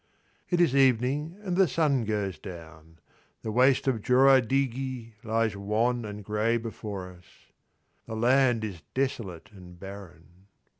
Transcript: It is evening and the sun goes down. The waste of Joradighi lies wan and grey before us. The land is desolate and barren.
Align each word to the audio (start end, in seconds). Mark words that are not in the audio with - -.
It 0.49 0.59
is 0.59 0.75
evening 0.75 1.37
and 1.43 1.55
the 1.55 1.67
sun 1.67 2.05
goes 2.05 2.39
down. 2.39 2.97
The 3.43 3.51
waste 3.51 3.87
of 3.87 4.01
Joradighi 4.01 5.13
lies 5.23 5.55
wan 5.55 6.05
and 6.05 6.23
grey 6.23 6.57
before 6.57 7.11
us. 7.11 7.25
The 8.07 8.15
land 8.15 8.63
is 8.63 8.81
desolate 8.95 9.51
and 9.51 9.79
barren. 9.79 10.47